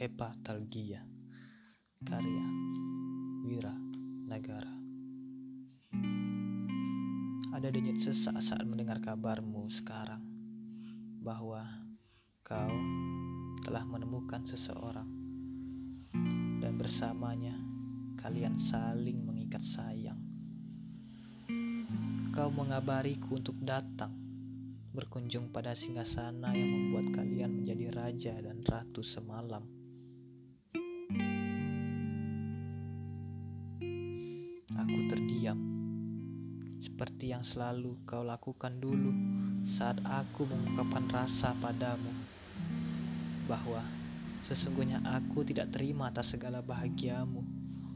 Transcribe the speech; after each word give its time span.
Hepatalgia 0.00 1.04
Karya 2.00 2.46
Wira 3.44 3.76
Negara 4.24 4.72
Ada 7.52 7.68
denyut 7.68 8.00
sesak 8.00 8.40
saat 8.40 8.64
mendengar 8.64 9.04
kabarmu 9.04 9.68
sekarang 9.68 10.24
Bahwa 11.20 11.68
kau 12.40 12.72
telah 13.60 13.84
menemukan 13.84 14.40
seseorang 14.48 15.04
Dan 16.64 16.80
bersamanya 16.80 17.60
kalian 18.24 18.56
saling 18.56 19.20
mengikat 19.20 19.60
sayang 19.60 20.24
Kau 22.32 22.48
mengabariku 22.48 23.36
untuk 23.36 23.60
datang 23.60 24.16
berkunjung 24.96 25.52
pada 25.52 25.76
singgasana 25.76 26.56
yang 26.56 26.72
membuat 26.72 27.20
kalian 27.20 27.60
menjadi 27.60 27.86
raja 27.92 28.34
dan 28.40 28.64
ratu 28.64 29.04
semalam. 29.04 29.79
Seperti 37.00 37.32
yang 37.32 37.40
selalu 37.40 37.96
kau 38.04 38.20
lakukan 38.20 38.76
dulu 38.76 39.08
saat 39.64 39.96
aku 40.04 40.44
mengungkapkan 40.44 41.08
rasa 41.08 41.56
padamu, 41.56 42.12
bahwa 43.48 43.80
sesungguhnya 44.44 45.00
aku 45.08 45.40
tidak 45.40 45.72
terima 45.72 46.12
atas 46.12 46.36
segala 46.36 46.60
bahagiamu, 46.60 47.40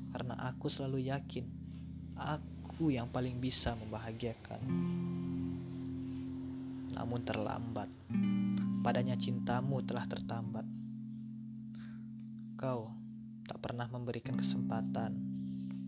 karena 0.08 0.40
aku 0.48 0.72
selalu 0.72 1.12
yakin 1.12 1.44
aku 2.16 2.96
yang 2.96 3.04
paling 3.12 3.36
bisa 3.44 3.76
membahagiakan 3.76 4.64
namun 6.96 7.20
terlambat. 7.28 7.92
Padanya 8.80 9.20
cintamu 9.20 9.84
telah 9.84 10.08
tertambat. 10.08 10.64
Kau 12.56 12.88
tak 13.44 13.60
pernah 13.60 13.84
memberikan 13.84 14.40
kesempatan, 14.40 15.12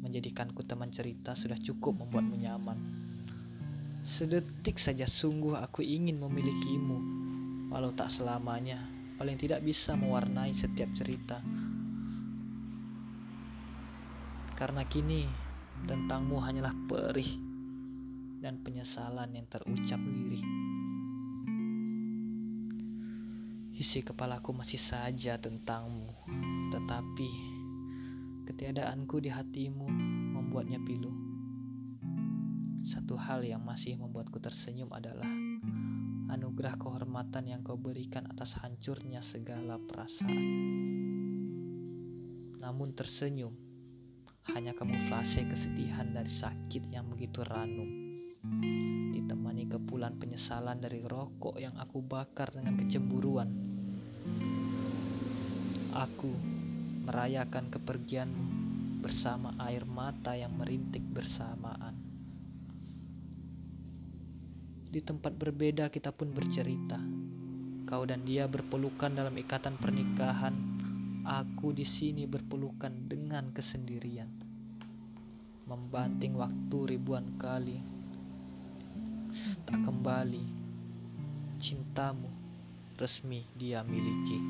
menjadikanku 0.05 0.61
teman 0.69 0.93
cerita 0.93 1.33
sudah 1.33 1.57
cukup 1.57 2.05
membuatmu 2.05 2.37
nyaman. 2.37 3.07
Sedetik 4.07 4.79
saja 4.79 5.03
sungguh 5.03 5.59
aku 5.59 5.83
ingin 5.83 6.23
memilikimu, 6.23 6.99
walau 7.75 7.91
tak 7.91 8.07
selamanya, 8.07 8.87
paling 9.19 9.35
tidak 9.35 9.67
bisa 9.67 9.99
mewarnai 9.99 10.55
setiap 10.55 10.87
cerita. 10.95 11.43
Karena 14.55 14.87
kini 14.87 15.27
tentangmu 15.91 16.39
hanyalah 16.39 16.71
perih 16.87 17.34
dan 18.39 18.62
penyesalan 18.62 19.27
yang 19.34 19.51
terucap 19.51 19.99
lirih. 19.99 20.47
Isi 23.75 24.07
kepalaku 24.07 24.55
masih 24.55 24.79
saja 24.79 25.34
tentangmu, 25.34 26.15
tetapi 26.71 27.31
ketiadaanku 28.47 29.19
di 29.19 29.34
hatimu 29.34 29.91
membuatnya 30.39 30.79
pilu. 30.79 31.26
Satu 33.07 33.23
hal 33.23 33.47
yang 33.47 33.62
masih 33.62 33.95
membuatku 34.03 34.43
tersenyum 34.43 34.91
adalah 34.91 35.31
anugerah 36.27 36.75
kehormatan 36.75 37.47
yang 37.47 37.62
kau 37.62 37.79
berikan 37.79 38.27
atas 38.27 38.59
hancurnya 38.59 39.23
segala 39.23 39.79
perasaan. 39.79 40.43
Namun 42.59 42.99
tersenyum 42.99 43.55
hanya 44.51 44.75
kamuflase 44.75 45.47
kesedihan 45.47 46.11
dari 46.11 46.34
sakit 46.34 46.91
yang 46.91 47.07
begitu 47.07 47.47
ranum. 47.47 47.87
Ditemani 49.15 49.71
kepulan 49.71 50.19
penyesalan 50.19 50.83
dari 50.83 50.99
rokok 50.99 51.62
yang 51.62 51.79
aku 51.79 52.03
bakar 52.03 52.51
dengan 52.51 52.75
kecemburuan 52.75 53.55
Aku 55.95 56.34
merayakan 57.06 57.71
kepergianmu 57.71 58.47
bersama 58.99 59.55
air 59.62 59.87
mata 59.87 60.34
yang 60.34 60.59
merintik 60.59 61.06
bersamaan. 61.06 62.06
Di 64.97 65.05
tempat 65.05 65.37
berbeda 65.37 65.93
kita 65.93 66.09
pun 66.09 66.33
bercerita. 66.33 66.97
Kau 67.84 68.09
dan 68.09 68.25
dia 68.25 68.49
berpelukan 68.49 69.12
dalam 69.12 69.37
ikatan 69.37 69.77
pernikahan. 69.77 70.57
Aku 71.21 71.77
di 71.77 71.84
sini 71.84 72.25
berpelukan 72.25 73.05
dengan 73.05 73.53
kesendirian. 73.53 74.33
Membanting 75.69 76.41
waktu 76.41 76.97
ribuan 76.97 77.37
kali. 77.37 77.77
Tak 79.69 79.85
kembali. 79.85 80.45
Cintamu 81.61 82.33
resmi 82.97 83.45
dia 83.53 83.85
miliki 83.85 84.41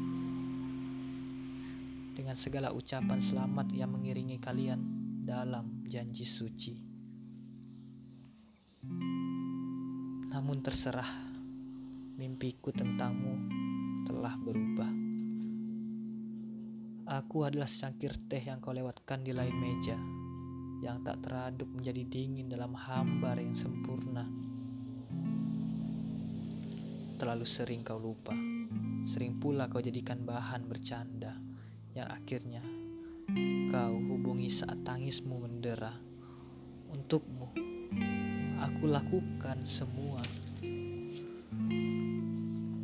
dengan 2.15 2.39
segala 2.39 2.71
ucapan 2.71 3.19
selamat 3.19 3.75
yang 3.75 3.91
mengiringi 3.91 4.39
kalian 4.39 4.79
dalam 5.27 5.83
janji 5.91 6.23
suci. 6.23 6.86
Namun 10.37 10.61
terserah, 10.61 11.33
mimpiku 12.21 12.69
tentangmu 12.69 13.35
telah 14.05 14.37
berubah. 14.37 14.93
Aku 17.09 17.49
adalah 17.49 17.65
secangkir 17.65 18.21
teh 18.29 18.45
yang 18.45 18.61
kau 18.61 18.77
lewatkan 18.77 19.25
di 19.25 19.33
lain 19.33 19.57
meja, 19.57 19.97
yang 20.85 21.01
tak 21.01 21.25
teraduk 21.25 21.73
menjadi 21.73 22.05
dingin 22.05 22.53
dalam 22.53 22.77
hambar 22.77 23.41
yang 23.41 23.57
sempurna. 23.57 24.29
Terlalu 27.17 27.49
sering 27.49 27.81
kau 27.81 27.97
lupa, 27.97 28.37
sering 29.09 29.41
pula 29.41 29.73
kau 29.73 29.81
jadikan 29.81 30.21
bahan 30.21 30.69
bercanda 30.69 31.33
yang 31.97 32.13
akhirnya 32.13 32.61
kau 33.73 33.97
hubungi 33.97 34.53
saat 34.53 34.85
tangismu 34.85 35.49
mendera. 35.49 35.97
Untukmu, 36.93 37.57
aku 38.67 38.91
lakukan 38.91 39.63
semua. 39.63 40.19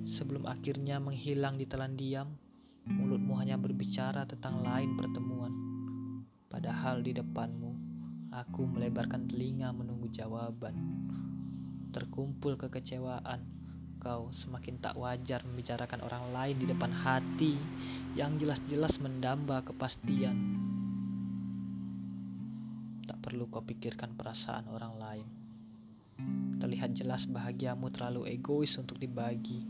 Sebelum 0.06 0.46
akhirnya 0.46 1.02
menghilang 1.02 1.58
di 1.58 1.66
telan 1.66 1.98
diam, 1.98 2.38
mulutmu 2.86 3.34
hanya 3.42 3.58
berbicara 3.58 4.22
tentang 4.22 4.62
lain 4.62 4.94
pertemuan. 4.94 5.50
Padahal 6.46 7.02
di 7.02 7.10
depanmu, 7.10 7.72
aku 8.30 8.62
melebarkan 8.62 9.26
telinga 9.26 9.74
menunggu 9.74 10.06
jawaban. 10.14 10.78
Terkumpul 11.90 12.54
kekecewaan 12.62 13.42
kau 13.98 14.30
semakin 14.30 14.78
tak 14.78 14.94
wajar 14.94 15.42
membicarakan 15.42 16.02
orang 16.06 16.30
lain 16.30 16.56
di 16.62 16.66
depan 16.70 16.90
hati 16.94 17.58
yang 18.14 18.38
jelas-jelas 18.38 19.02
mendamba 19.02 19.66
kepastian. 19.66 20.38
Tak 23.02 23.18
perlu 23.18 23.50
kau 23.50 23.66
pikirkan 23.66 24.14
perasaan 24.14 24.70
orang 24.70 24.94
lain. 24.94 25.42
Terlihat 26.58 26.94
jelas 26.94 27.26
bahagiamu 27.26 27.90
terlalu 27.90 28.32
egois 28.32 28.74
untuk 28.78 28.98
dibagi. 28.98 29.66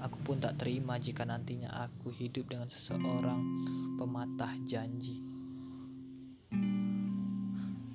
Aku 0.00 0.16
pun 0.24 0.40
tak 0.40 0.56
terima 0.56 0.96
jika 0.96 1.28
nantinya 1.28 1.72
aku 1.88 2.08
hidup 2.08 2.48
dengan 2.48 2.68
seseorang 2.72 3.40
pematah 4.00 4.56
janji. 4.64 5.20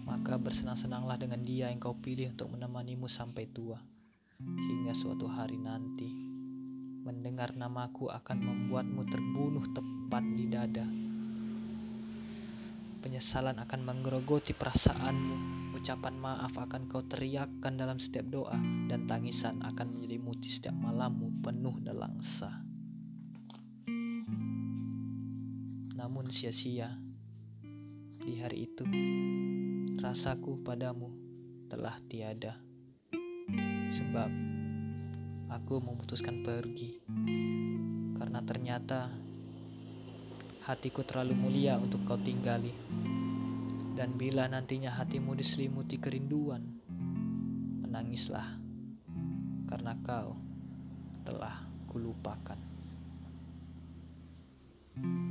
Maka 0.06 0.38
bersenang-senanglah 0.38 1.18
dengan 1.18 1.42
dia 1.42 1.74
yang 1.74 1.82
kau 1.82 1.98
pilih 1.98 2.30
untuk 2.34 2.54
menemanimu 2.54 3.10
sampai 3.10 3.50
tua 3.50 3.82
hingga 4.42 4.92
suatu 4.92 5.32
hari 5.32 5.56
nanti 5.56 6.12
mendengar 7.06 7.54
namaku 7.54 8.10
akan 8.10 8.38
membuatmu 8.42 9.02
terbunuh 9.08 9.66
tepat 9.72 10.24
di 10.36 10.46
dada. 10.50 10.86
Penyesalan 13.06 13.62
akan 13.62 13.82
menggerogoti 13.86 14.58
perasaanmu, 14.58 15.65
ucapan 15.86 16.18
maaf 16.18 16.58
akan 16.58 16.90
kau 16.90 17.06
teriakkan 17.06 17.78
dalam 17.78 18.02
setiap 18.02 18.26
doa, 18.26 18.58
dan 18.90 19.06
tangisan 19.06 19.62
akan 19.62 19.94
menyelimuti 19.94 20.50
setiap 20.50 20.74
malammu 20.74 21.46
penuh 21.46 21.78
nelangsa. 21.78 22.66
Namun 25.94 26.34
sia-sia, 26.34 26.90
di 28.18 28.34
hari 28.42 28.66
itu, 28.66 28.82
rasaku 30.02 30.58
padamu 30.66 31.14
telah 31.70 32.02
tiada 32.10 32.58
sebab 33.94 34.34
aku 35.54 35.86
memutuskan 35.86 36.42
pergi 36.42 36.98
karena 38.18 38.42
ternyata 38.42 39.14
hatiku 40.66 41.06
terlalu 41.06 41.38
mulia 41.38 41.78
untuk 41.78 42.02
kau 42.10 42.18
tinggali. 42.18 42.74
Dan 43.96 44.20
bila 44.20 44.44
nantinya 44.52 44.92
hatimu 44.92 45.40
diselimuti 45.40 45.96
kerinduan, 45.96 46.68
menangislah 47.80 48.60
karena 49.72 49.96
kau 50.04 50.36
telah 51.24 51.64
kulupakan. 51.88 52.60
thank 54.96 55.08
you 55.08 55.25